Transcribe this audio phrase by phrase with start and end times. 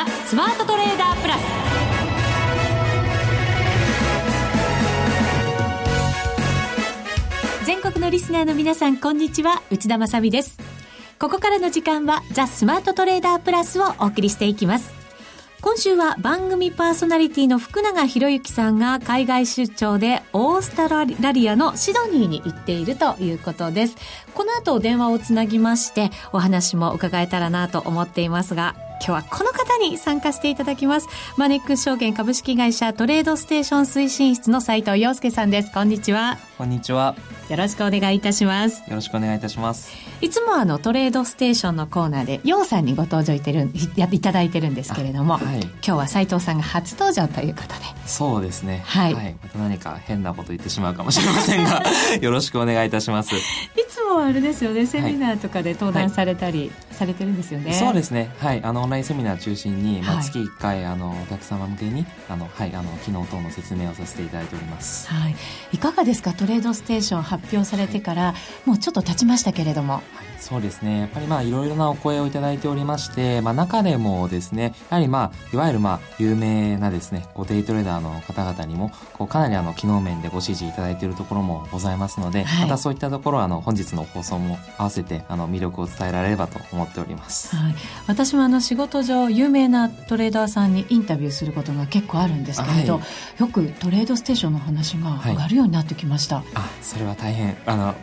[0.00, 1.40] ザ・スマートトレーダープラス。
[7.66, 9.60] 全国のリスナーの皆さんこんにちは。
[9.70, 10.58] 内田まさです。
[11.18, 14.90] ここからの時間はザ・スマートトレーダープラスをお送りしていきます。
[15.60, 23.96] 今週は番組パーソナリティの福永博之さんが海外出張でオーストラリアのシドニーに行っているということです。
[24.34, 31.08] この後電話をつなぎましてお話も伺えたらなと思っていますが、今日はこの方に参加していただきます。
[31.38, 35.72] マネックス証券株式会社トレードステーション推進室の斉藤洋介さんです。
[35.72, 36.36] こんにちは。
[36.58, 37.16] こんにちは。
[37.48, 38.80] よろしくお願いいたします。
[38.88, 39.96] よろしくお願いいたします。
[40.20, 47.74] いつもあのトレードステーションのコーナーで、洋さんにご登場いてるやいただいてるんですけれども、はい、今日は斉藤さんが初登場ということで。
[48.04, 48.82] そうですね。
[48.84, 49.14] はい。
[49.14, 51.82] はい、また何か変なこと言ってしまうかもしれませんが、
[52.20, 53.34] よろしくお願いいたします。
[53.34, 53.38] い
[53.88, 57.72] つもあれですよね、セミナーとかで登壇されたり、はいされてるんですよね。
[57.72, 58.30] そうですね。
[58.38, 65.08] はい、あのオンラインセミナー中心に、まあ、月1回、あのお客様向けにあのはいあの機能等の説明をさせていただいております。
[65.08, 65.36] はい。
[65.72, 66.34] いかがですか？
[66.34, 68.34] トレードステーション発表されてから、は
[68.66, 69.94] い、もうちょっと経ちましたけれども。
[69.94, 70.02] はい、
[70.40, 71.00] そうですね。
[71.00, 87.54] やっぱりまあいろいろなお声をいただいておりまして、まあ中でもですね、やはりまあいわゆるまあ有名なですね、こうデイトレーダーの方々にもこうかなりあの機能面でご支持いただいているところもございますので、はい、またそういったところあの本日の放送も合わせてあの魅力を伝えられればと思っております。
[87.54, 87.74] はい、
[88.06, 93.00] 私もあの仕事上有名なトレーダーさんにインタビューすることが結構あるんですけれど、は
[93.38, 97.94] い、よくトレードステーションの話が上がるようになってきました、はい、あそれは大変あの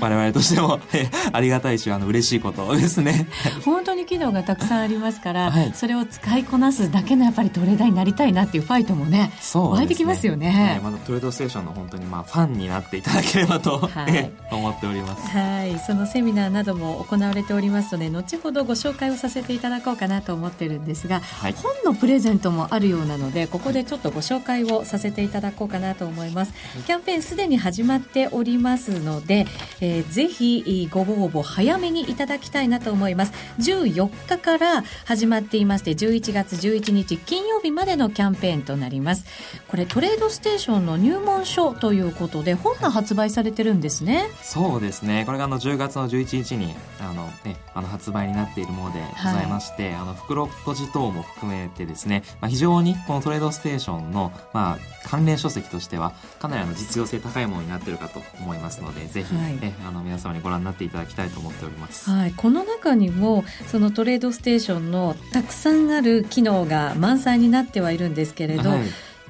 [0.00, 0.80] 我々としても
[1.32, 3.28] ありがたいしあの嬉しいことですね。
[3.64, 10.92] 本当に機能がたくさんありますから、はい、それを使いこなすだけのやっぱりトレーダーになりたいなっていうファイトもねそう、ね、湧いてきますよね、はい。
[10.92, 15.28] まトレードステーションの本当にまあファンになっていただければと、はい、 思っております。
[15.28, 15.78] はい。
[15.86, 26.52] そのセミナーなども行われておりますので後ほどご紹介をさせていただこうかなと思ってるんですが、はい、本のプレゼントもあるようなのでここでちょっとご紹介をさせていただこうかなと思います、
[26.86, 29.46] キャンペーンすでに始まっておりますので、
[29.80, 33.32] えー、ぜひご応募早めにいただきたいなと思います。
[33.60, 39.24] 14日から始まっていまして11月11日金曜日までのキャンペーンとなります。
[39.68, 44.28] これトレードステーションの入門書ということで本が発売されてるんですね。
[44.42, 45.22] そうですね。
[45.24, 68.80] これがあの10月の11日にあの、ね、あの発売になっているものでございまして、はい、あの袋閉じ等も含めてですね、まあ、非常にこのトレードステーションの、まあ、関連書籍としてはかなりあの実用性高いものになっているかと思いますのでぜひ、はい、えあの皆様にご覧になっていただきたいと思っております、はい、この中にもそのトレードステーションのたくさんある機能が満載になってはいるんですけれど、はい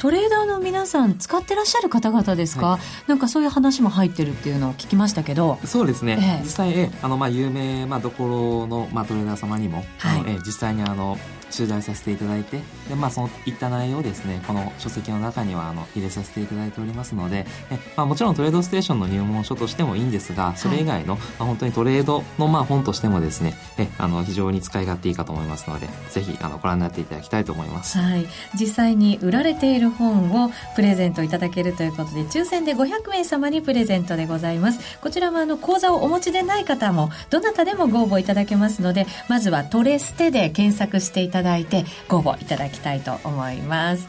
[0.02, 5.60] トレーダーの皆さん使ってらっしゃる方々ですか、はい、なんかそういう話も入ってるっていうのを聞きましたけど。
[5.64, 11.18] そうですね、ええ、実際、えあのまあ有名、まあ、どころの、まあ、トレーダー様にも、はい、あのえ実際にあの
[11.52, 28.26] 取材させていただいてで、まあ、そのいった内容をですねこの書籍の中にはあの入れさせていただいておりますので、えまあ、もちろんトレードステーションの入門書としてもいいんですがそれ以外の、はい、まあ、本当にトレードのまあ本としてもですねえあの非常に使い勝手いいかと思いますのでぜひあのご覧になっていただきたいと思います、はい、
[28.58, 44.08] 実際に売られている本をプレゼントいただけるということで抽選で500名様にプレゼントでございますこちらはあの講座をお持ちでない方もどなたでもご応募いただけますのでまずはトレステで検索していただいてご応募いただきたいと思います。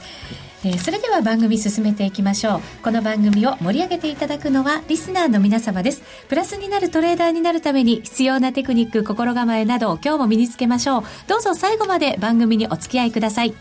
[0.66, 2.62] えー、それでは番組進めていきましょう。
[2.84, 6.02] この番組を盛り上げていただくのはリスナーの皆様です。
[6.30, 11.04] プラスになるトレーダーになるために必要なテクニック、心構えなどを今日も身につけましょう。
[11.28, 13.54] どうぞ最後まで番組にお付き合いください。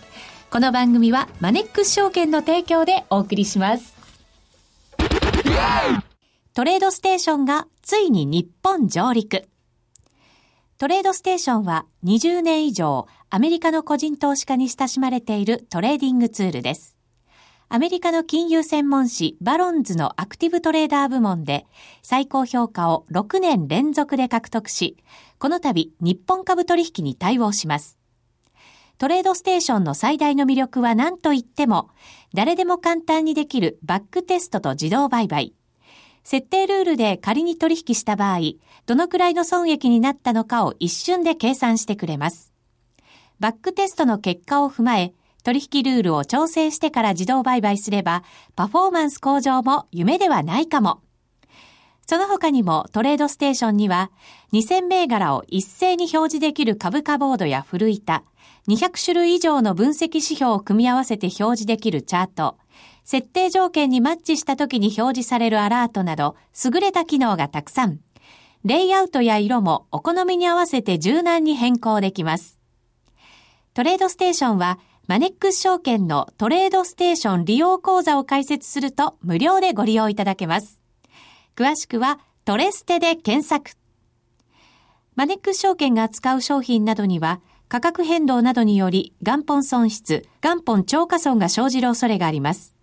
[0.52, 3.96] この番組はマネックス証券の提供でお送りします。
[6.52, 9.48] トレードステーションがついに日本上陸。
[10.76, 16.98] トレードステーションは20年以上アメリカの個人投資家に親しまれているトレーディングツールです。
[17.70, 21.64] アメリカの金融専門誌バロンズのアクティブトレーダー部門で
[22.02, 24.98] 最高評価を6年連続で獲得し、
[25.38, 28.01] この度日本株取引に対応します。
[29.02, 31.90] トレードステーションの最大の魅力は何と言っても、
[32.34, 35.54] 誰でも簡単にできるバックテストと自動売買。
[36.22, 38.38] 設定ルールで仮に取引した場合、
[38.86, 42.52] どのくらいの損益になったのかを一瞬で計算してくれます。
[43.40, 48.22] バックテストの結果を踏まえ、取引ルールを調整してから自動売買すれば、
[48.54, 51.00] パフォーマンス向上も夢ではないかも。
[52.06, 54.12] その他にもトレードステーションには、
[54.52, 58.22] 2000銘柄を一斉に表示できる株価ボードや古板、
[58.68, 62.58] 200種類以上の分析指標を組み合わせて表示できるチャート、
[63.04, 67.98] 設定条件にマッチした時に表示されるアラートなど、優れた機能がたくさん。
[68.64, 72.60] レイアウトや色もお好みに合わせて柔軟に変更できます。
[73.74, 80.80] トレードステーションは、マネックス証券のトレードステーション利用講座を開設すると無料でご利用いただけます。
[81.56, 83.72] 詳しくは、トレステで検索。
[85.16, 87.40] マネックス証券が扱う商品などには、
[87.72, 92.74] 価格変動などにより元本損失、元本超過損が生じる恐れがあります。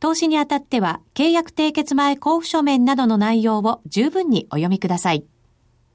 [0.00, 5.26] 投資にあたっては、契約締結前交付書面などの内容を十分にお読みください。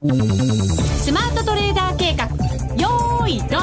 [0.00, 2.26] スマートトレーダー計画、
[2.80, 3.62] よーい、ドン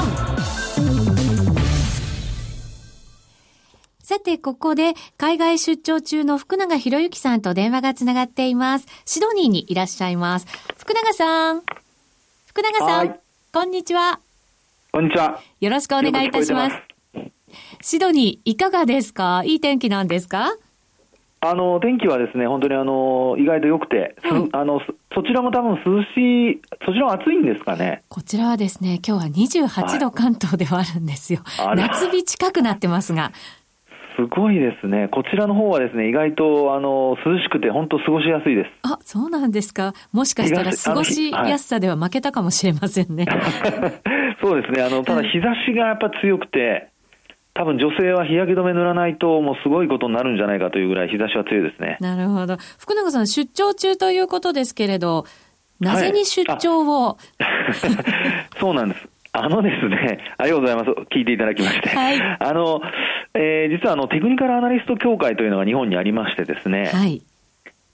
[4.02, 8.86] さて、ここで海外出張中の福永博之さんと電話がつながっています。
[9.06, 10.46] シドニーにいらっしゃいます。
[10.76, 11.62] 福永さん。
[12.44, 13.18] 福永さん。
[13.50, 14.20] こんにちは。
[14.90, 15.38] こんにちは。
[15.60, 16.76] よろしくお願いいたします。
[17.82, 19.42] シドニー、いかがですか？
[19.44, 20.56] いい天気なんですか？
[21.40, 24.80] あの天気はですね本当にあの意外と良くて、はい、あの
[25.14, 31.42] そちらも多分涼しい、そちらも暑いんですかねこちらはですね、今日は28度関東ではあるんですよ。
[31.44, 33.32] はい、夏日近くなってますが。
[34.18, 35.06] すごいですね。
[35.12, 38.70] こちらの方はですね、意外とあの涼しくて本当過ごしやすいです。
[38.82, 39.94] あ、そうなんですか。
[40.10, 43.26] もしかしたら過ごしやすさでは負けたかもしれませんね。
[44.42, 44.82] そうですね。
[44.82, 46.88] あのただ日差しがやっぱ強くて。
[47.54, 51.96] 多分女性は日焼け止め塗らないと、もうすごいことになるんじゃないかというぐらい日差しは強いですね。
[52.00, 52.56] なるほど。
[52.78, 55.24] 福永さん、出張中ということですけれど、
[55.80, 59.08] なぜに出張を、はい、 そうなんです。
[59.44, 60.90] あのですね、ありがとうございます。
[61.14, 61.88] 聞いていただきまして。
[61.88, 62.80] はい、あの、
[63.34, 66.90] えー、実はあの、テクニカルアナリスト協会というのが日本にありましてですね。
[66.92, 67.22] はい。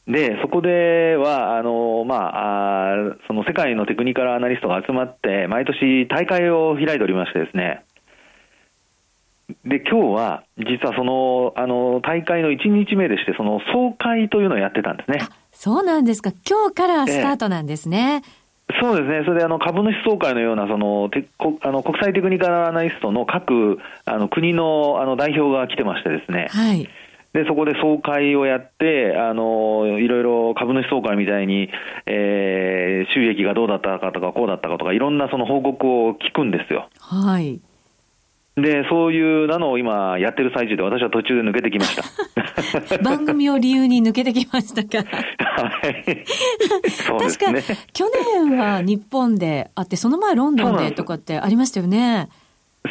[0.06, 7.84] で、そこでは、あの、まあ、あその世界のテクニカルアナリストが集まって、毎年大会を開いておりましてですね。
[9.64, 15.20] で、今日は、実はその、あの、大会の1日目でして、その総会というのをやってたんですね。
[15.52, 16.32] そうなんですか。
[16.48, 18.22] 今日からスタートなんですね。
[18.24, 18.43] えー、
[18.80, 19.24] そうですね。
[19.24, 26.48] それで、あの、株主総会のような、その、てこあの国際テクニカルアナリストの各、あの、国の、あの、代表が来てましてですね。
[26.50, 26.88] はい。
[27.34, 31.68] で、そこで総会をやって、あの、いろいろ株主総会みたいに、
[32.06, 36.88] えー、収益がどうだったかとか、こうだったかとか、いろんなその報告を聞くんですよ。
[37.00, 37.60] はい。
[38.56, 42.98] で、そういうなのを今やってる最中で私は途中で抜けてきました。
[43.02, 45.08] 番組を理由に抜けてきましたか。
[45.38, 46.24] はい。
[46.88, 47.62] そうですね。
[47.62, 48.04] 確か、去
[48.46, 52.28] 年は日本であって、その前ロンドンでとかってありましたよね。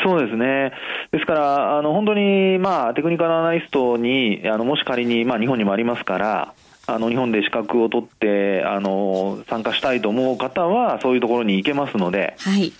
[0.03, 0.73] そうですね。
[1.11, 6.53] ですから、あの、本当に、まあ、テクニカルアナリストに、あの、もし仮に、まあ、日本にもありますから、
[6.87, 12.73] あの、日本で資格を取って、あの、参加したいと思う方は、そういうところに行けますので、はい。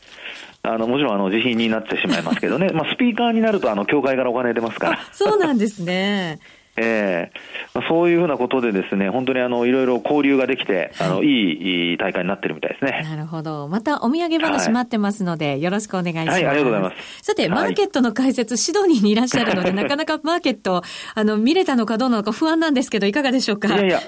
[0.65, 4.99] あのもちろんあの自費になってしまいますけどね、 まあ、スピーカーになるとあの教会からお金出ますから。
[5.11, 6.39] そうなんですね。
[6.75, 13.05] ええー、まあ、そういうふうなことでですね、本当にあのいろいろ交流ができて、はい、あのいい大会になってるみたいですね。
[13.07, 13.67] なるほど。
[13.67, 16.29] またお土産話待ってますので、はい、よろしくお願いします。
[16.29, 17.23] はい、ありがとうございます。
[17.23, 20.81] さて、マーケットの解説、シドニーにいらっしゃるので、なかなかマーケット、
[21.13, 23.67] あの、見れたのかどうなのか不安なんですけど、いかがでしょうか？
[23.67, 23.99] いやいや、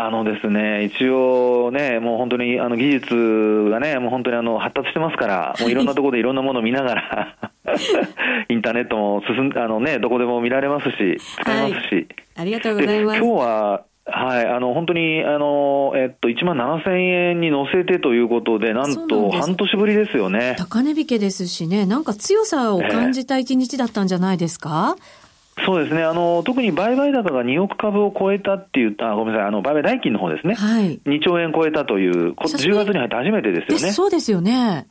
[0.00, 7.38] あのですね、一応ね、もう本当にあの技術がね、もう本当にあの発達してますから、もういろんなところでいろんなものを見ながら
[8.48, 11.94] インターネットも進んあのね、どこでも見られますし、使えますし。
[11.94, 12.06] はい、
[12.36, 13.18] ありがとうございます。
[13.18, 20.54] 今日ははい、あの本当にあの、えっと、1万7000円に乗せてということで、なんと半年ぶりですよね。
[20.56, 25.17] 高値引けですしね、なんか強さを感じた一日だったんじゃないですか、えー
[25.64, 26.02] そうですね。
[26.02, 29.48] あの特に売買高が2億株を超えたっていうあごめんなさい。
[29.48, 33.92] あの売買代金の方ですね、はい、2兆円超えたという10月に入って初めてですよね。
[33.92, 34.86] そうですよね。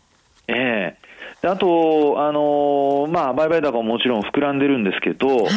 [0.47, 1.07] ええ。
[1.45, 5.47] あと、あのー、まあ、売買高ももちろん膨らんでるんですけど、はい、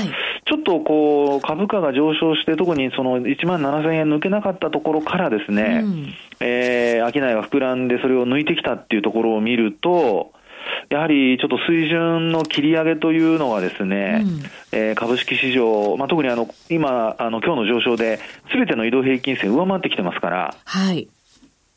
[0.45, 10.33] ちょっとこう、株価が上昇して、特にその1万7000円抜けなかったところからですね、うん、えー、商いが膨らんで、それを抜いてきたっていうところを見ると、
[10.91, 14.43] やはりちょっと水準の切り上げというのはですね、うん、
[14.73, 18.19] えー、株式市場、まあ、特にあの今、あの今日の上昇で、
[18.51, 20.55] すべての移動平均線上回ってきてますから。
[20.65, 21.09] はい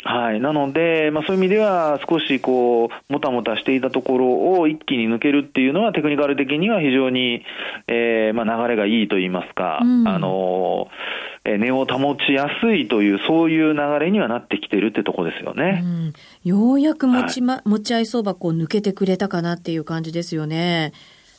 [0.05, 0.41] はい。
[0.41, 7.46] なので、まあそういう意味では少しこう、もたもたしていたところを一気に抜けるっていうのはテクニカル的には非常に、
[7.88, 15.81] えー、まあ流れがいいと言いますか、うん、あのえ値を保ちやすいという、そういう流れにはなってきてるってとこですよね。
[15.83, 20.93] うん、ようやく持ちま、はい、持ち合い相場こう抜けてくれたかなっていう感じですよね。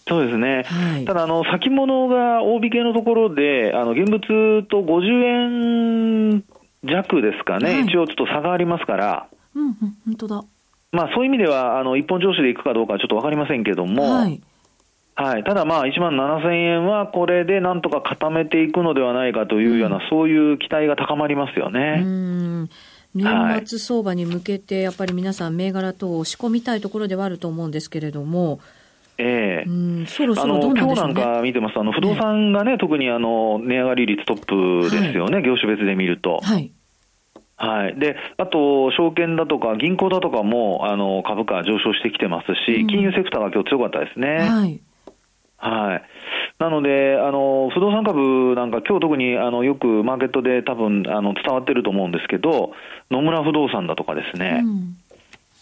[0.07, 0.65] そうですね。
[0.67, 6.45] はい、ただ、あの、先物が大引けのところで、あの、現物と50円
[6.85, 9.29] 弱ですかね、はい、一応ちょっと差がありますから。
[9.55, 10.45] うん、うん、本当だ。
[10.93, 14.43] まあ、そういう意味では、あの、一本上司でいくかどうかちょっとわかりませんけども、はい
[15.17, 22.03] はい、ただ、まあ、1万7000円はこれでなんとか固めていくのではないかというような、うん、そういう期待が高まりますよね。
[22.03, 22.71] うん
[23.15, 28.59] 年末相場に向けて、やっぱり皆さん、銘柄等を仕込みたいところではあると思うんですけれども、
[29.19, 31.37] ええうん、そろそあろどうの今日なんなんでしょうね。
[31.37, 36.41] か見てますと、あの不動産がね、特にあの値上がり率トップですよね、業種別で見ると。
[36.43, 36.73] はい。
[37.57, 44.39] はい、であと、証券だとか銀行だとかもあの株価上昇してきてますし、うん金融セクターが今日強かったですね。
[44.41, 44.81] はい。
[45.69, 46.03] はい。
[46.59, 52.73] なので、あの、不動産株なんか今日特にあのよくマーケットで多分あの伝わってると思うんですけど、
[53.11, 54.97] 野村不動産だとかですね、うん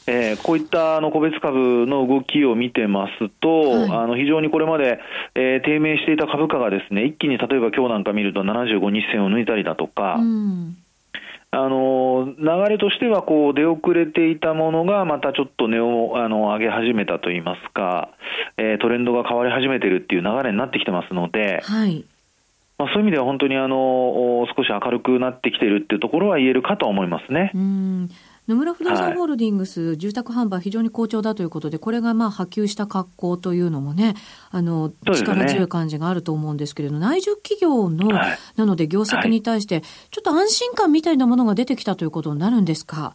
[0.07, 4.99] えーこういったあの個別株の動きを見てますと、はいあの非常にこれまで、
[5.37, 10.77] えー低迷していた株価がですね、一気に例えば今日なんか見ると75日線を抜いたりだとか、うん。
[11.55, 18.09] あの流れとしてはこう出遅れていたものがまたちょっと値をあの上げ始めたといいますか、
[18.52, 18.52] えー
[18.83, 22.05] トレンドが変わり始めてるっていう流れになってきてますので、はい。
[22.79, 27.59] まあ、そういう意味では本当にあのお少し明るくなってきてるっていうところは言えるかと思いますねう。
[27.59, 28.11] ん。
[28.49, 34.15] 野村不動はい産ホールディングス、住宅販売非常に好調だということで、これがまあ波及した格好というのもね、
[34.51, 43.15] あの、力強い感じがあると思うんですけれど、内需企業の、はいなので業績に対して、ちょっと安心感みたいなものが出てきたということになるんですか？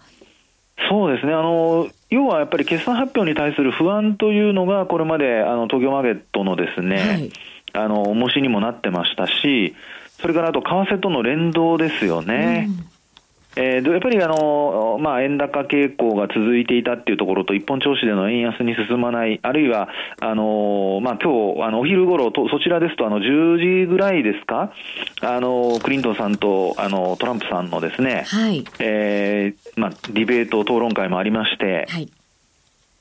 [0.90, 1.34] そうですね。
[1.34, 7.32] あの要はやっぱり決算発表に対する不安というのが、これまであの東京マーケットのですね、はい。
[7.74, 9.76] あの重しにもなってましたし、
[10.20, 12.70] それからあと為替との連動ですよね。
[13.58, 24.72] えーでやっぱりあの、まあ、円高傾向が続いていたっていうところと、一本調子での円安に進まない、あるいは、あのまあ今日あのお昼頃とそちらですと、あの10時ぐらいですか、
[25.22, 28.64] あのクリントンさんとあのトランプさんのですね、はい。
[28.80, 32.10] えーまあ、ディベート、討論会もありまして、はい。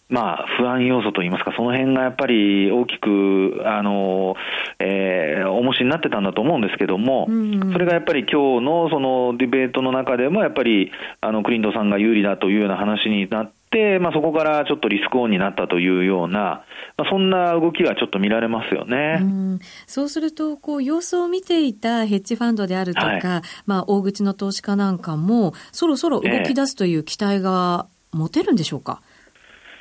[0.09, 4.37] まあ、不安要素といいますか、その辺がやっぱり大きく、あの、
[4.79, 16.65] えー、重しになってたんだと思うんですけども、うんそれがやっぱり今日のそのディベートの中でも、やっぱり、あの、クリントンさんが有利だというような話になって、まあそこからちょっとリスクオンになったというような、
[16.97, 19.19] まあそんな動きがちょっと見られますよね。
[19.21, 23.21] うんそうすると、こう、様子を見ていたヘッジファンドであるとか、はい
[23.67, 29.01] まあ、大口の投資家なんかも、そろそろ動き出すという期待が持てるんでしょうか？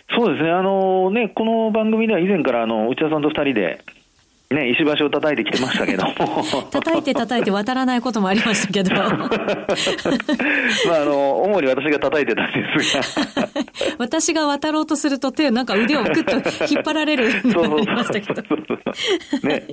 [0.10, 3.84] そうですね、あのね、この番組では以前からあの内田さんと二人で、
[4.52, 6.14] ね、石橋を叩いてきてましたけども。
[6.70, 9.12] 叩いて叩いて渡らないこともありましたけど、 まあ、
[11.02, 13.48] あの、主に私が叩いてたんですが。
[13.98, 16.36] 私が渡ろうとすると手、なんか腕をグッと
[16.72, 18.44] 引っ張られるそうそうましたけど。
[18.48, 18.56] そ
[19.44, 19.48] う。
[19.48, 19.64] ね。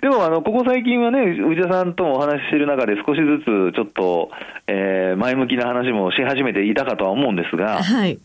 [0.00, 4.30] でも、あの、ここ最近はね、内田さんともお話ししている中で少しずつちょっと、
[4.66, 8.18] えー前向きな話もし始めていたかとは思うんですが、はい。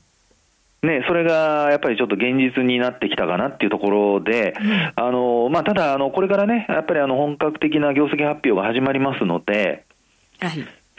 [0.83, 4.53] ね、それがやっぱりちょっと現実になってきたかなっていうところで、
[4.95, 9.85] あの、まあ、ただ、あの、これからね、やっぱりあの、本格的な業績発表が始まりますので、
[10.39, 10.51] はい。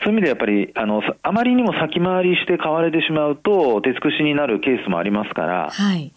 [0.03, 6.13] そういう意味でやっぱり、あの、さあまりにも先回りして買われてしまうと、手尽くしになるケースもありますから、はい。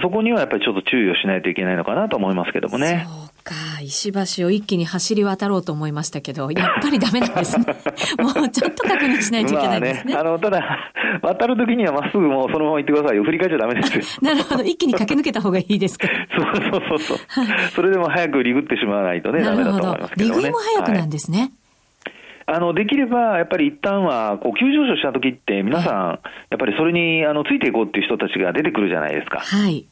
[0.00, 3.06] そこにはやっぱりちょっと注意をしないといけないのかなと思いますけどもね。
[3.06, 3.54] そうか。
[3.82, 7.66] 石橋を一気に走り渡ろうと思いましたけど、やっぱりダメなんですね。
[8.18, 10.14] もうちょっと確認しないといけないですね。
[10.14, 10.78] まあね、あの、ただ、
[11.22, 13.24] 渡るときにはまっすぐもうそのまま行ってくださいよ。
[13.24, 14.04] 振り返っちゃダメですよ。
[14.22, 14.62] なるほど。
[14.62, 16.08] 一気に駆け抜けた方がいいですか。
[16.08, 17.18] そうそうそうそう。
[17.74, 20.14] それでも早くリグってしまわないとね、なるだと思います。
[20.14, 20.36] けどね。
[20.36, 21.52] 利食いも早くなんはいですね。
[22.46, 25.94] あの、できれば、やっぱり一旦は、こう、急上昇したときって、皆さん、
[26.50, 29.38] やっぱりそれに、あの、ついていこうっていう人たちが出てくるじゃないですか。
[29.38, 29.86] はい。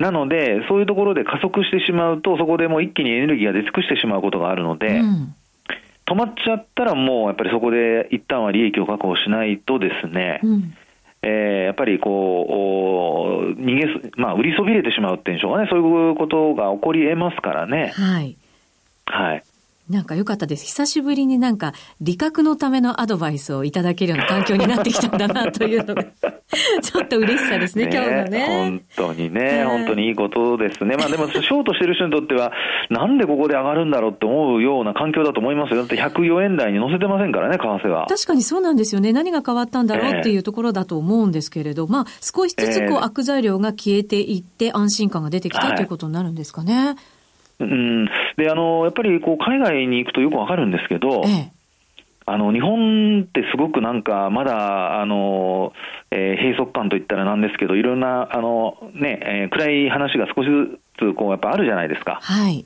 [0.00, 5.34] なので、そういうところで加速してしまうと、そこでもう一気にエネルギーが出尽くしてしまうことがあるので、うん。
[6.06, 10.74] 止まっちゃったらもう、やっぱりそこで一旦は利益を確保しないとですね、うん。
[11.22, 17.92] えーやっぱりこう、お逃げす、まあ、売りそびれてしまうっていうんでしょうかね、そういうことが起こり得ますからね。
[17.94, 18.36] はい。
[19.04, 19.42] はい。
[19.90, 20.64] なんか良かったです。
[20.66, 26.04] 久しぶりになんか理覚のためのアドバイスをいただけるような環境になってきたんだなというのが、
[26.80, 28.46] ちょっと嬉しさですね、今日のね。
[28.46, 30.96] 本当にね、はい本当にいいことですね。
[30.96, 32.52] まあでも、ショートしてる人にとっては、
[32.88, 35.78] なんでここで上がるんだろうって思うような環境だと思いますよ。
[35.78, 38.06] だって104円台に乗せてませんからね、為替は。
[38.06, 39.12] 確かにそうなんですよね。
[39.12, 46.96] 何が変わったんだろうっていうところだと思うんですけれど、まあ少しずつこうええ悪材料が消えていって安心感が出てきたはいということになるんですかね。
[47.60, 48.04] うん。
[48.36, 51.52] で、あの、やっぱりこう、海外に行くとよくわかるんですけど、ええ。
[52.26, 55.72] あの、日本ってすごくなんか、まだ、あの、
[56.10, 62.18] えー閉塞感といったらなんですけど、いろんな、あの、ね、えー暗い話が少しずつ、こう、やっぱあるじゃないですか。
[62.22, 62.64] はい。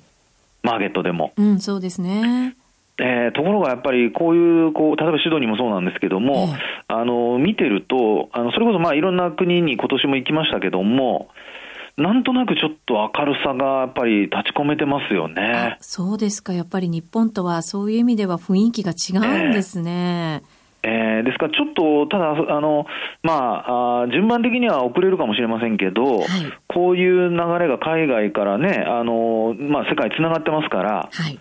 [0.62, 1.32] マーケットでも。
[1.36, 2.56] うん、そうですね。
[2.98, 11.28] えーところがやっぱりこういう、こう、例えばシドニーもそうなんですけども、ええあの、見てると、あの、それこそまあいろんな国に今年も行きましたけども、
[11.96, 15.78] なんとなくちょっと明るさがやっぱり立ち込めてますよあね。
[15.80, 16.52] そうですか。
[16.52, 20.42] やっぱり日本とはそういう意味では雰囲気が違うんですね。
[20.82, 22.84] えーですから、ちょっと、ただ、あの、
[23.22, 26.26] まあ、あ順番的には遅れるかもしれませんけど、はい、
[26.68, 31.38] こういう流れが海外からね、あの、まあ、世界つながってますから、はい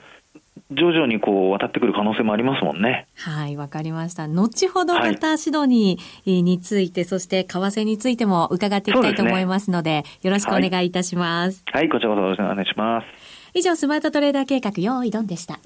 [0.75, 3.07] 徐々にこう渡ってくる可能性もありますもんね。
[3.15, 4.27] はい、わかりました。
[4.27, 11.83] 後ほどまたシドニーについて、はい、そして為替についても伺っていきたいと思いますので、でね、よろしくお願いいたします、はい。
[11.83, 13.07] はい、こちらこそよろしくお願いします。
[13.53, 15.59] 以上、スマートトレーダー計画、用意ドンでした。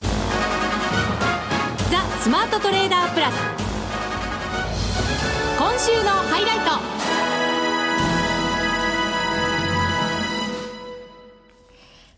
[0.00, 0.08] ザ・
[2.20, 3.34] スマートトレーダープラス。
[5.58, 6.58] 今週のハイライ
[6.90, 6.95] ト。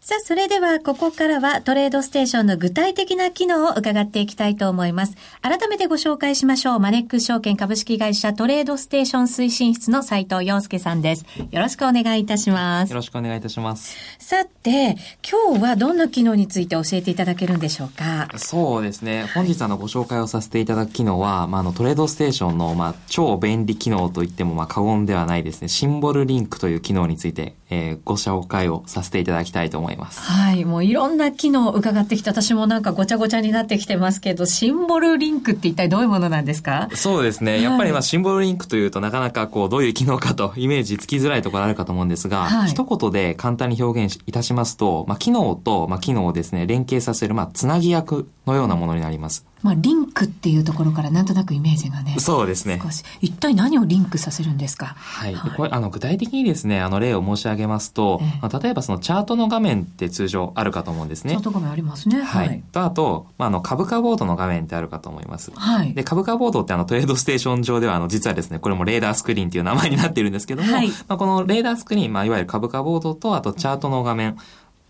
[0.08, 5.14] さあ、それではここからはトレードステーションの具体的な機能を伺っていきたいと思います。
[5.42, 6.80] 改めてご紹介しましょう。
[6.80, 11.26] マネックス証券株式会社トレードステーション推進室の斉藤洋介さんです。
[11.50, 12.88] よろしくお願いいたします。
[12.88, 13.98] よろしくお願いいたします。
[14.18, 14.96] さて、
[15.30, 18.28] 今日はどんな機能について教えていただけるんでしょうか？
[18.38, 19.26] そうですね。
[19.34, 25.68] 本日あのご紹介をさせていただく機能は、まあ、あのトレードステーションの、まあ、超便利機能といってもまあ過言ではないですね。
[25.68, 29.97] シンボルリンクという機能について、えー、ご紹介をさせていただきたいと思います。
[30.04, 30.64] はい。
[30.64, 36.88] もういろんな機能を伺ってきて、私もなんかごちゃごちゃになってきてますけど、シンボルリンクって一体どういうものなんですか？
[36.94, 37.60] そうですね。
[37.62, 49.44] やっぱりまあシンボルリンクというとなかなかこうどういう機能かとイメージつきづらいところあるかと思うんですが、はい、一言で簡単に表現いたしますと、まあ機能とまあ機能をですね、連携させるまあつなぎ役のようなものになります。
[49.60, 52.14] まあ、リンクっていうところからなんとなくイメージがね。
[52.20, 52.80] そうですね。
[52.80, 53.02] 少し。
[53.20, 54.94] 一体何をリンクさせるんですか？
[54.96, 55.34] はい。
[55.34, 61.32] はい、これ、あの、具体的にですね、あの、例を申し上げますと、ええ、まあ、例えばそのチャートの画面って通常あるかと思うんですね。
[61.32, 62.22] チャート画面ありますね。
[62.22, 62.48] はい。
[62.48, 65.50] はい、と、あと、まあ、あの、株価ボードの画面ってあるかと思います。
[65.54, 65.94] はい。
[65.94, 70.88] で、株価ボードってあの、トレードステーション上では、あの、実はですね、これもレーダースクリーンっていう名前になっているんですけども、はい。
[70.88, 74.36] まあ、このレーダースクリーン、まあ、いわゆる株価ボードと、あと、チャートの画面、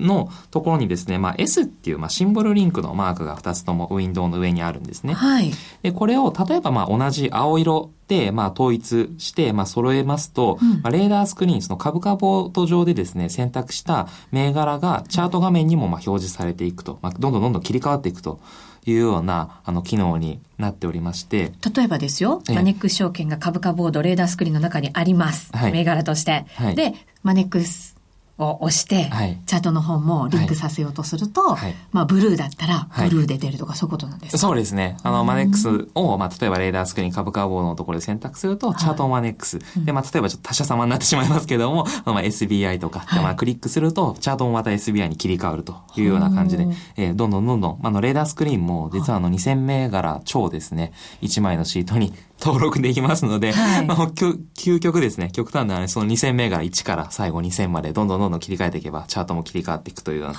[0.01, 5.15] のところにですね、まあ、S っていう、まあ、シンボルリンクのマークが2つともウィンドウの上にあるんですね。
[5.15, 5.51] はい。
[5.83, 18.41] で、これを、例えば、まあ、同じ青色で、まあ、統一して、まあ、揃えますと、うん、まあ、レーダースクリーン、その株価ボード上でですね、選択した銘柄がチャート画面にも、まあ、表示されていくと、まあ、どんどんどんどん切り替わっていくと。
[18.87, 21.53] いうような、あの、機能になっておりまして。
[21.77, 25.51] 例えばですよ、マネックス証券が株価ボード、レーダースクリーンの中にあります。
[25.55, 26.47] はい、銘柄として。
[26.55, 27.98] はい、で、マネックス
[28.39, 34.33] を押して、はい、チャートの方もリンクさせようとすると、はい、まあ、ブルーだったら、ブルーで出るとか、そういうことなんです。
[34.33, 34.97] か、そうですね。
[35.03, 39.59] あの、マネックスを、まあ、例えばレーダースクリーン株価棒のところで選択すると、チャートマネックス。
[39.77, 60.35] で、まあ、例えばちょっと他社様になってしまいますけども、 まあ、SBI とか、まあ、クリックすると、チャートもまた SBI に切り替わるというような感じで、えー、どんどんどんどん、あの、レーダースクリーンも、実はあの、2000銘柄超ですね、1枚のシートに登録できますので、はい、まあ、究極ですね、極端なその2000銘柄1から最後2000までどんどんどんどん切り替えていけば、チャートも切り替わっていくというような、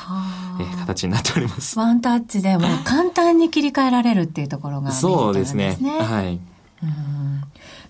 [0.61, 1.77] えー、形になっております。
[1.77, 5.77] ワンタッチでもう簡単に切り替えられるっていうところが、ね、そうですね。
[5.81, 6.39] はい。
[6.83, 7.43] うん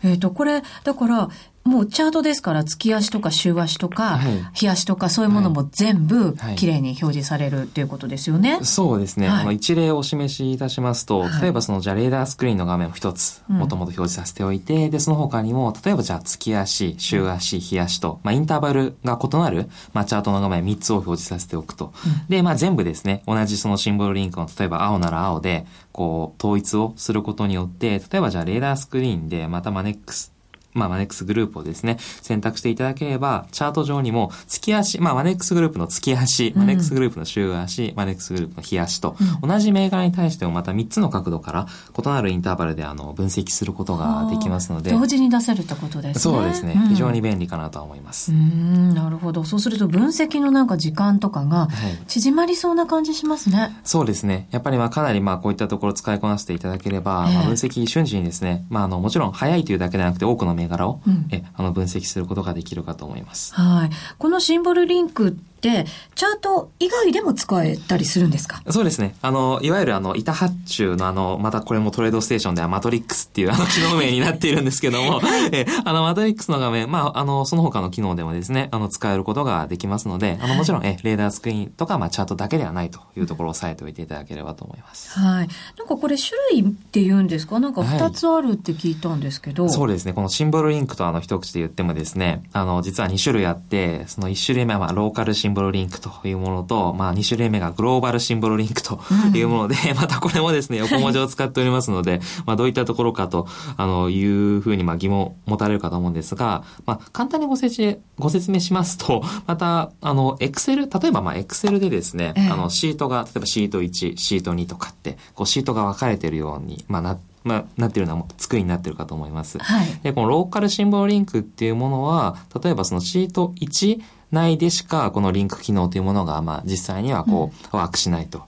[0.03, 1.29] えっ、ー、と、これ、だから、
[1.69, 4.19] もうチャートですから月足とか週足とか、
[4.53, 6.79] 日足とかそういうものも全部きれい。
[6.81, 8.55] に表示されるっていうことですよね。
[8.55, 21.93] はい、そうですね、はい、あの一例をお示しいたしますと、例えばそのじゃあレーダースクリーンの画面を一つもともと表示させておいて、うん、でその他にも例えばじゃあ月足、週足、日足と、まあ、インターバルが異なる、まあ、チャートの画面3つを表示させておくと。
[22.05, 30.33] うん、で、まあ、全部ですね、同じそのシンボルリンクの例えば青なら青で、こう統一をすることによって、例えばじゃあレーダースクリーンでまたマネックス
[30.73, 44.91] まあ、マネックスグループをですね、選択していただければ、チャート上にも、月足、まあ、マネックスグループの月足、マネックスグループの週足、マネックスグループの日足と、同じ銘柄に対してもまた3つの角度から、異なるインターバルであの分析することができますので。
[44.91, 46.33] 同時に出せるってことですね。
[46.33, 46.75] そうですね。
[46.89, 48.31] 非常に便利かなと思います。
[48.31, 49.43] うん、なるほど。
[49.43, 51.67] そうすると分析のなんか時間とかが、
[52.07, 53.57] 縮まりそうな感じしますね。
[53.57, 54.47] はい、そうですね。
[54.51, 63.53] やっぱりまあ、かなりまあ、こういったところ使いこなしていただければ、まあ、分析瞬時にですね、まあ、あの、もちろん早いというだけではなくて、多くの銘柄を、うん、えあの分析することができるかと思います。
[63.55, 63.89] はい。
[64.17, 68.61] このシンボルリンク、チャート以外でも使えたりするんですか？
[68.69, 69.15] そうですね。
[69.21, 85.17] あの、いわゆるあの、板発注のあの、またこれもトレードステーションではマトリックスっていうあの 機能名になっているんですけども、えあの、マトリックスの画面、まあ、あの、その他の機能でもですね、あの、使えることができますので、あの、もちろん、え、レーダースクリーンとか、まあ、チャートだけではないというところを押さえておいていただければと思います。
[85.19, 85.47] はい。
[85.77, 87.59] なんかこれ種類って言うんですか？
[87.59, 90.13] なんか二つあるって聞いたんですけど、はい、そうですね。
[90.13, 98.99] このシンボルリンクとあの、一口で言ってもですね、あの、実は2種類あって、その1種類目は、まあ、ローカルシンボルリンクというものと、まあ、2種類目がグローバルシンボルリンクと
[99.33, 119.57] いうもので、うん、またこれもですね、横文字を使っておりますので、まあ、どういったところかと、あの、いうふうに、まあ、疑問を持たれるかと思うんですが、まあ、簡単にご説明、ご説明しますと、また、あの、エクセル、例えば、まあ、エクセルでですね、ええ、あの、シートが、例えばシート1、シート2とかって、こう、シートが分かれているように、まあ、なって、まあ、なってるような作りになってるかと思います。
[119.59, 128.43] はい、で、このローカルシンボルリンクっていうものは、例えばそのシート1内でしかこのリンク機能というものが、まあ、実際にはこう、ワークしないと。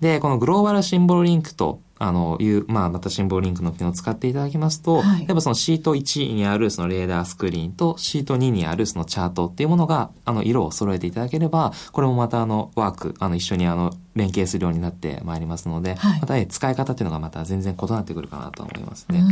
[0.00, 19.22] で、このグローバルシンボルリンクとあの、いう、まあ、またシンボルリンクの機能を使っていただきますと、はい、例えばそのシート1にあるそのレーダースクリーンとシート2にあるそのチャートっていうものが、あの、色を揃えていただければ、これもまたあの、ワーク、あの、一緒にあの、連携するようになってまいりますので、はい、また使い方っていうのがまた全然異なってくるかなと思いますね。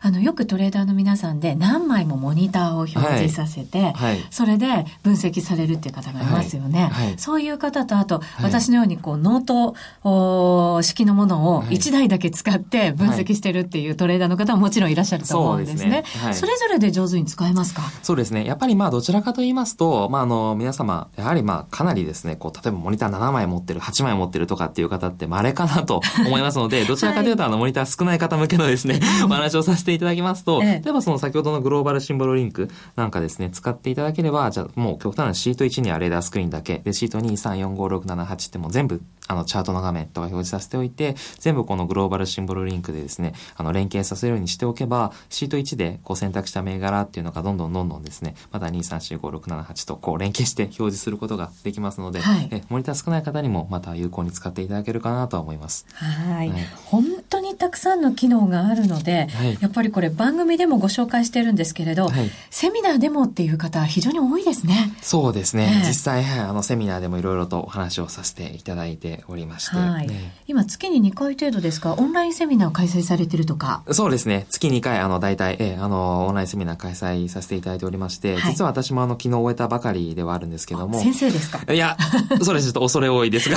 [0.00, 4.66] あのよくトレーダーの皆さんで何枚もモニターを表表示させて、はい、それで
[5.02, 6.88] 分析されるっていう方がいますよね。
[6.92, 16.04] はい、そういう方とあと、私のようにこうノート式のものを1台だけ使って分析してるっていうトレーダーの方ももちろんいらっしゃると思うんですね。
[16.06, 17.82] そ、ね、それぞれで上手に使えますか？
[18.02, 18.44] そうですね。
[18.44, 55.86] やっぱりまあどちらかと言いますと、まああの皆様やはりまあかなりですね、こう例えばモニター7枚持ってる、8枚持ってるとかっていう方って稀かなと思いますので、 どちらかというと、あの、モニター少ない方向けのですね、 お話をさせていただきますと、例えばその先ほどのグローバルシンボルリンクなんかですね、使っていただければ、じゃあもう極端なシート1にはレーダースクリーンだけ、で、シート2、3、4、5、6、7、8ってもう全部あの、チャートの画面とか表示させておいて、全部このグローバルシンボルリンクでですね、あの、連携させるようにしておけば、シート1でこう選択した銘柄っていうのがどんどんどんどんですね、また2、3、4、5、6、7、8とこう連携して表示することができますので、はい、えモニター少ない方にもまた有効に使っていただけるかなと思います。
[55.92, 56.52] はい。
[56.86, 64.92] 本当にたくさんの機能があるので、はい、やっぱりこれ番組でもご紹介してるんですけれど、はい、セミナーでもっていう方非常に多いですね。
[65.02, 65.82] そうですね。
[65.86, 71.94] 実際、あの、セミナーでもいろいろとお話をさせていただいておりまして、はい、ね、今月に2回程度ですか？
[71.94, 73.82] オンラインセミナー開催されてるとか。
[73.92, 74.46] そうですね。
[74.50, 81.00] 月2回あの大体、えあのオンラインセミナー開催させていただいておりまして、はい、実は私もあの昨日終えたばかりではあるんですけども。
[81.00, 81.72] 先生ですか？
[81.72, 81.96] いや
[82.42, 83.56] それちょっと恐れ多いですが。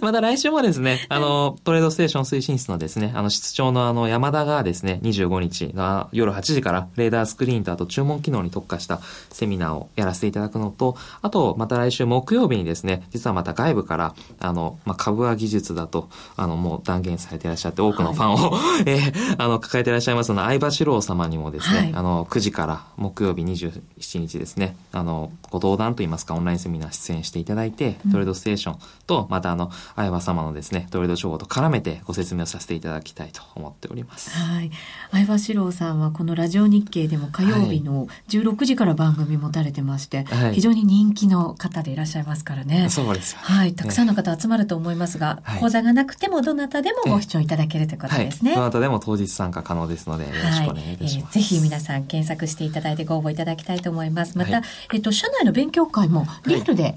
[0.00, 34.30] また来週もですねあのトレードステーション推進室のですねあの室長のあの山田がですね25日が夜8時からレーダースクリーンとあと注文機能に特化したセミナーをやらせていただくのとあとまた来週木曜日にですね実はまた外部からあの、まあ、株は技術だと、あの、もう断言されていらっしゃって、多くのファンを、はい、えー、あの、抱えていらっしゃいますので、相場志郎様にもですね、はい、あの、9時から木曜日27日ですね、あの、ご登壇といいますか、オンラインセミナー出演していただいて、トレードステーションと、またあの、相場様のですね、トレード情報と絡めてご説明をさせていただきたいと思っております。
[34.30, 34.70] はい。
[35.12, 42.88] 相場志郎さんは、このラジオ日経でも火曜日の16時から番組持たれてまして、はい、非常に人気の方でいらっしゃいますからね。
[42.88, 43.74] そうですはい。
[43.74, 48.52] たくさんの方集まると思いますが、はい、講座がなくてもどなたでもご視聴いただけるということですね。
[48.52, 51.38] はい、どなたでも当日参加可能ですので、よろしくお願いいたします。
[51.38, 54.38] はい、えー、ぜひ皆さん検索していただいてご応募いただきたいと思います。
[54.38, 54.62] また、
[54.92, 56.96] えっと、社内の勉強会もリアルで、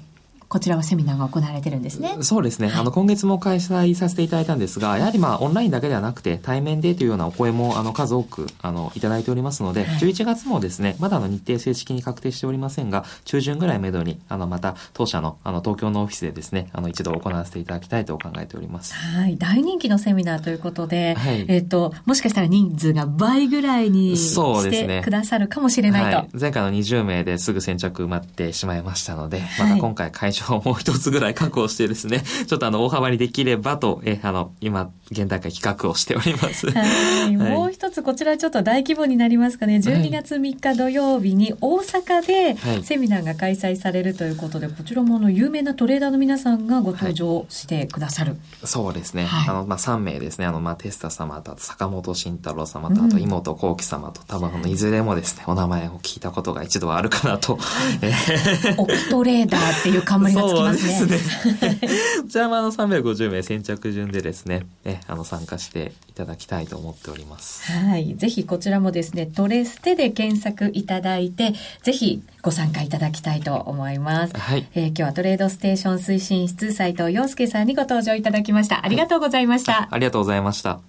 [0.52, 2.18] こちらはセミナーが行われてるんですね。
[2.20, 2.68] そうですね。
[2.68, 18.92] はい、あの、今月も開催させていただいたんですが、やはりまあ、オンラインだけではなくて、対面でというようなお声も、あの、数多く、あの、いただいておりますので、はい、11月もですね、まだあの、日程正式に確定しておりませんが、中旬ぐらいめどに、あの、また、当社の、あの、東京のオフィスでですね、あの、一度行わせていただきたいと考えております。
[18.92, 19.38] はい。
[19.38, 26.16] 大人気のセミナーということで、はい、えっ、と、もしかしたら人数が倍ぐらいにしてくださるかもしれないと。
[26.18, 36.70] はい、前回の20名ですぐ先着埋まってしまいましたので、また今回会場をもう一つぐらい確保してですね、 ちょっとあの、大幅にできればと、え、あの、今、現段階企画をしております。
[36.70, 37.36] はい。
[37.36, 39.76] もう一つ、こちらちょっと大規模になりますかね。
[39.76, 48.32] 12月3日土曜日に大阪でセミナーが開催されるということで、こちらもあの、有名なトレーダーの皆さんがご登場してくださる。
[48.32, 49.24] はい、そうですね。
[49.26, 50.46] はい、あの、まあ、3名ですね。
[50.46, 57.58] あの、まあ、テスタ様と、坂本慎太郎様と、あと妹幸喜様と、多分、いずれもですね、お名前を聞いたことが一度はあるかなと。
[58.78, 60.92] オプトレーダーっていう冠がつきますね。
[60.98, 61.80] そうですね。
[62.22, 67.70] こちらもあの350名先着順でですね、え、あの参加していただきたいと思っております。
[67.70, 68.14] はい。
[68.16, 74.36] ぜひこちらもですね、トレステで検索いただいて、ぜひご参加いただきたいと思います。
[74.36, 74.66] はい。
[74.74, 78.84] えー、今日はトレードステーション推進室斉藤洋介さんにご登場いただきました。
[78.84, 79.72] ありがとうございました。
[79.72, 80.80] はい、ありがとうございました。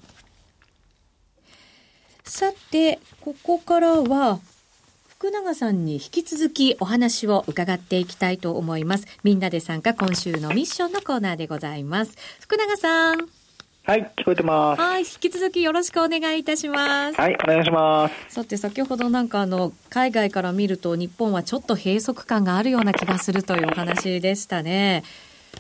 [2.24, 4.40] さて、ここからは、
[5.24, 9.08] 福永さんに引き続きお話を伺っていきたいと思います。
[9.24, 12.18] みんなで参加今週のミッションのコーナーでございます。
[12.42, 13.30] 福永さん。
[13.86, 14.82] はい、聞こえてます。
[14.82, 17.22] はい、引き続きよろしくお願いいたします。
[17.22, 18.34] はい、お願いします。
[18.36, 25.06] さて、先ほどなんかあの、海外から見ると日本はちょっと閉塞感があるような気がするというお話でしたね。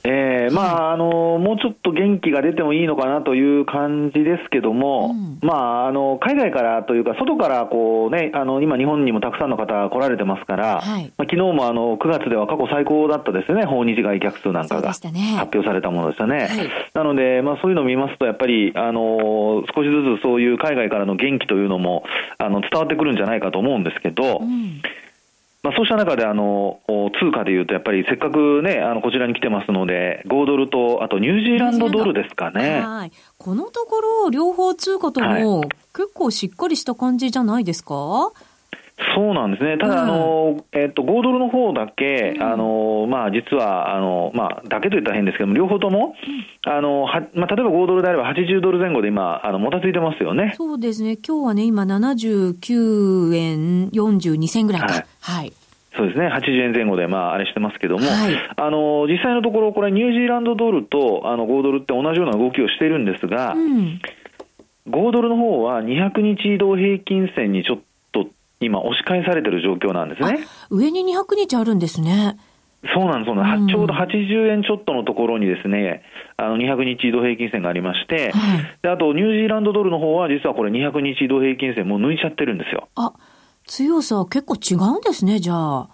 [0.03, 5.53] えー、まあ、あの、もうちょっと元気が出てもいいのかなという感じですけども、うん、ま
[5.86, 16.34] あ、あの、海外からというか、外からこうね、あの、今日本にもたくさんの方来られてますから、はい、まあ、昨日もあの、9月では過去最高だったですね、訪日外客数なんかが発表されたものでしたね。
[16.34, 16.39] ね。
[16.39, 22.03] はい、なので、まあ、そういうのを見ますと、やっぱり、あの、少しずつそういう海外からの元気というのも、
[22.38, 24.82] あの、伝わってくるんじゃないかと思うんですけど、うん
[25.63, 26.82] まあ、そうした中であの
[27.21, 32.82] 通貨でいうと、やっぱりせっかくね、あのこちらに来てますので、5ドルと、あとニュージーランドドルですかね。
[32.82, 33.12] はい。
[33.38, 35.62] このところ、両方通貨とも、
[35.95, 38.52] 結構しっかりした感じじゃないですか、はい
[39.15, 39.77] そうなんですね。
[39.79, 46.15] ただ、あの、えっ、と、5ドルの方だけ、あの、まあ、実は、あの、まあ、だけと言ったら変ですけども、両方とも、
[46.65, 50.53] あの、は、まあ、例えば5ドルであれば80ドル前後で今、あの、もたついてますよね。
[50.58, 51.17] そうですね。
[51.17, 54.88] 今日はね、今79円42銭ぐらいか。
[54.88, 55.06] はい。
[55.21, 55.53] はい、
[55.97, 63.99] そうですね、80円前後で、まあ、あれしてますけども、はい、あの実際のところ、これ、ニュージーランドドルとあの5ドルって同じような動きをしているんですが、うん、
[64.89, 67.79] 5ドルの方は200日移動平均線にちょっ
[68.65, 70.39] 今、押し返されてる状況なんですね。
[70.69, 72.38] 上に200日あるんですね。
[72.93, 76.04] そうなんです、そうなんちょうど80円ちょっとのところにですね、
[76.36, 82.89] あの200日移動平均線がありまして、はい、であとニュージーランドドルの方は、実はこれ、200日移動平均線、もう抜いちゃってるんですよ。
[82.95, 83.13] あ
[83.65, 85.89] 強さ、結構違うんですね、じゃあ。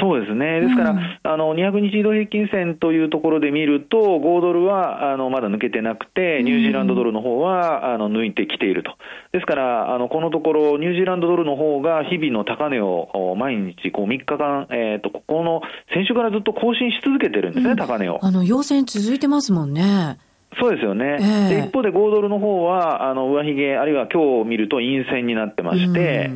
[0.00, 0.60] そうですね。
[0.60, 8.96] ですから、うん、あの、200日移動平均線というところで見ると、5ドルは、あの、まだ抜けてなくて、ニュージーランドドルの方は、あの、抜いてきていると。
[9.32, 18.18] ですから、あの、このところ、ニュージーランドドルの方が、日々の高値を、毎日、こう、3日間、えっ、ー、と、ここの、先週からずっと更新し続けてるんですね、うん、高値を。
[18.22, 20.18] あの、陽線続いてますもんね。
[20.60, 26.30] そうですよね、えー、で一方で5ドルの方は、あの上髭、あるいは今日見ると陰線になってまして、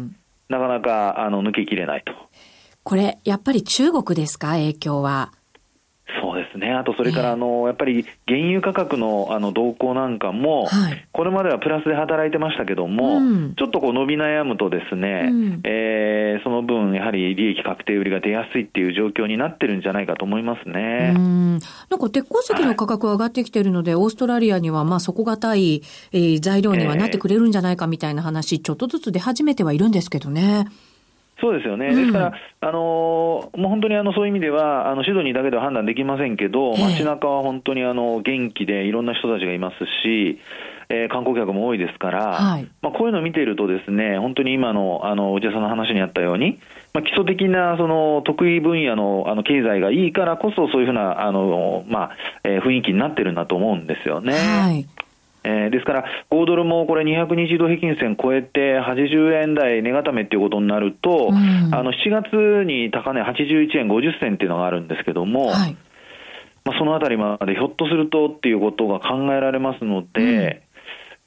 [0.49, 2.13] なかなかあの抜けきれないと。
[2.83, 5.33] これ、やっぱり中国ですか、影響は。
[6.23, 6.73] そうですね。
[6.73, 21.13] あと、それから、あの、やっぱり原油価格の、あの、動向なんかも、はい、これまではプラスで働いてましたけども、うん、ちょっとこう伸び悩むとですね、うん、えー、その分、やはり利益確定売りが出やすいっていう状況になってるんじゃないかと思いますね。
[21.15, 21.59] うん
[21.91, 30.67] なんか鉄鉱石の価格が上がってきてるので、はい、オーストラリアには、まあ、底堅い、えー、材料にはなってくれるんじゃないかみたいな話、ちょっとずつ出始めてはいるんですけどね。
[31.41, 40.41] そうですよね、ですから、あのもう本当にあのそういう意味では、あのシドニーだけでは判断できませんけど、街中は本当にあの元気でいろんな人たちがいますし、
[40.89, 46.59] えー、観光客も多いですから、はい、まあ、こういうのを見ていると、ですね本当に今のあの内田さんの話にあったように、
[46.93, 52.11] まあ、基礎的なその得意分野のあの経済がいいからこそ、そういうふうなあの、まあ
[52.45, 54.33] えー、雰囲気になってるんだと思うんですよね。
[54.33, 54.87] はい
[55.49, 65.77] えー、ですから、5ドルもこれ200日移動平均線超えて80円台値固めっていうことになると、うん、あの7月に高値81円50銭っていうのがあるんですけども、はい、
[66.65, 70.68] まあ、そのあたりまでひょっとするとっていうことが考えられますので、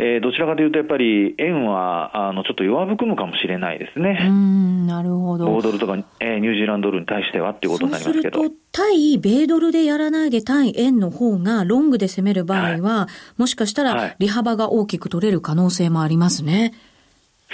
[0.04, 4.18] えー、どちらかというと、やっぱり円はあのちょっと弱含むかもしれないですね。
[4.28, 5.46] うんなるほど。
[5.46, 8.40] 5ドルとか、えー、ニュージーランドドルに対してはっていうことになりますけど。
[8.40, 16.74] そうすると、対米ドルでやらないで対円の方がロングで攻める場合は、はい、もしかしたら利幅が大きく取れる可能性もありますね。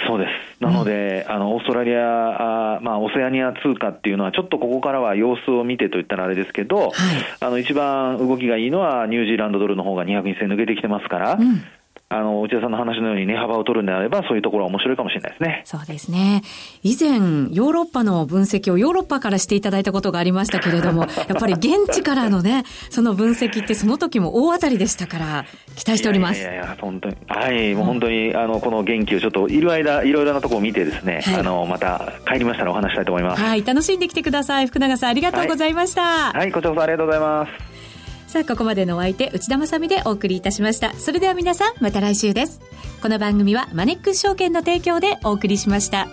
[0.06, 0.26] そうで
[0.58, 0.64] す。
[0.64, 6.92] なので、うん、あの、オーストラリア、あまあ、オセアニア通貨っていうのは、ちょっとここからは様子を見てといったらあれですけど、はい、
[7.40, 11.62] あの、一番動きがいいのは、ニュージーランドドルの方が200日線抜けてきてますから、うん
[12.10, 15.62] あの、内田さんの話のように値幅を取るんであれば、そういうところは面白いかもしれないですね。
[15.66, 16.42] そうですね。
[16.82, 25.44] 以前、ヨーロッパの分析をヨーロッパからしていただいたことがありましたけれども、 やっぱり現地からのね、その分析ってその時も大当たりでしたから、
[25.76, 26.40] 期待しております。
[26.40, 27.16] いやいやいや、本当に。
[27.26, 33.42] はい、もう本当に、あの、この元気をちょっと、いる間、いろいろなところを見てですね、はい、あの、また帰りましたらお話したいと思います。
[33.42, 34.66] はい、楽しんできてください。
[34.66, 36.02] 福永さん、ありがとうございました。
[36.02, 37.67] はい、はい、こちらこそありがとうございます。
[38.28, 40.92] さあ、ここまでのお相手、内田まさでお送りいたしました。
[40.94, 42.60] それでは皆さん、また来週です。
[43.00, 46.08] この番組はマネックス証券の提供でお送りしました。